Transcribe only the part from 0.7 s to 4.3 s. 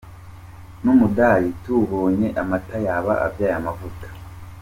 N’umudali tuwubonye amata yaba abyaye amavuta.